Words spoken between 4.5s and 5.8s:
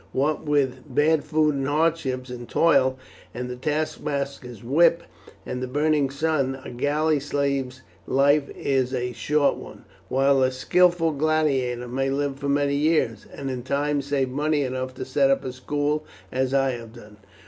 whip and the